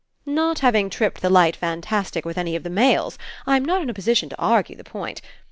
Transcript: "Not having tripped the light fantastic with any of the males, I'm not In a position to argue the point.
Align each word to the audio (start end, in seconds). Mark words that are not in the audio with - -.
"Not 0.25 0.57
having 0.61 0.89
tripped 0.89 1.21
the 1.21 1.29
light 1.29 1.55
fantastic 1.55 2.25
with 2.25 2.35
any 2.35 2.55
of 2.55 2.63
the 2.63 2.71
males, 2.71 3.19
I'm 3.45 3.63
not 3.63 3.83
In 3.83 3.89
a 3.91 3.93
position 3.93 4.29
to 4.29 4.39
argue 4.41 4.75
the 4.75 4.83
point. 4.83 5.21